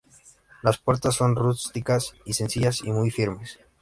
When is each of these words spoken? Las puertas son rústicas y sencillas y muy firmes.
Las 0.63 0.79
puertas 0.79 1.13
son 1.13 1.35
rústicas 1.35 2.15
y 2.25 2.33
sencillas 2.33 2.81
y 2.83 2.91
muy 2.91 3.11
firmes. 3.11 3.59